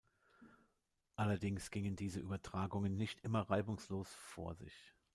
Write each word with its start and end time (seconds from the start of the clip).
Allerdings 1.15 1.69
gingen 1.69 1.95
diese 1.95 2.19
Übertragungen 2.21 2.97
nicht 2.97 3.21
immer 3.21 3.47
reibungslos 3.51 4.11
vor 4.15 4.55
sich. 4.55 4.73